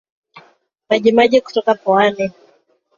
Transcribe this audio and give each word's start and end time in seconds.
Majimaji 0.89 1.41
kutoka 1.41 1.75
puani 1.75 2.31